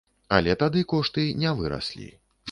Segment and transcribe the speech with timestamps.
[0.37, 2.09] Але тады кошты не выраслі.